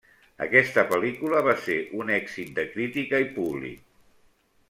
[0.43, 3.87] Aquesta pel·lícula va ser un èxit de crítica i públic.